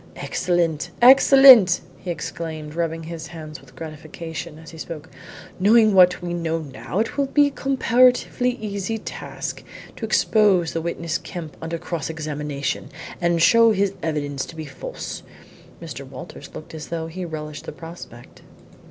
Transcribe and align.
"Excellent! 0.15 0.89
excellent!" 0.99 1.79
he 1.99 2.09
exclaimed, 2.09 2.73
rubbing 2.73 3.03
his 3.03 3.27
hands 3.27 3.61
with 3.61 3.75
gratification 3.75 4.57
as 4.57 4.71
he 4.71 4.77
spoke. 4.79 5.11
"Knowing 5.59 5.93
what 5.93 6.23
we 6.23 6.33
know 6.33 6.57
now, 6.57 6.97
it 6.97 7.17
will 7.17 7.27
be 7.27 7.45
a 7.45 7.51
comparatively 7.51 8.53
easy 8.59 8.97
task 8.97 9.61
to 9.95 10.03
expose 10.03 10.73
the 10.73 10.81
witness 10.81 11.19
Kemp 11.19 11.55
under 11.61 11.77
cross 11.77 12.09
examination, 12.09 12.89
and 13.21 13.43
show 13.43 13.73
his 13.73 13.93
evidence 14.01 14.43
to 14.47 14.55
be 14.55 14.65
false." 14.65 15.21
Mr. 15.79 16.03
Walters 16.03 16.49
looked 16.55 16.73
as 16.73 16.87
though 16.87 17.05
he 17.05 17.23
relished 17.23 17.65
the 17.65 17.71
prospect. 17.71 18.41